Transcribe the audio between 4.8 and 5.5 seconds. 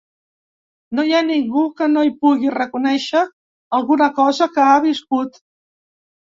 viscut.